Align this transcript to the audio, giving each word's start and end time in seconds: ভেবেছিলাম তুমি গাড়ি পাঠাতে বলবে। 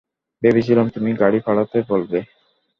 ভেবেছিলাম 0.41 0.87
তুমি 0.89 1.09
গাড়ি 1.13 1.39
পাঠাতে 1.45 1.77
বলবে। 1.89 2.19